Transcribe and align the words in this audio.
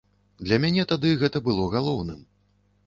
Для 0.47 0.57
мяне 0.63 0.85
тады 0.93 1.13
гэта 1.21 1.43
было 1.51 1.71
галоўным. 1.77 2.27